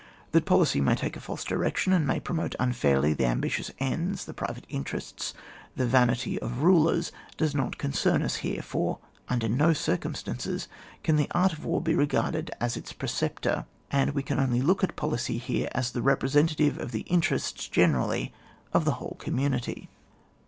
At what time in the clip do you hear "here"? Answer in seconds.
8.37-8.63, 15.37-15.69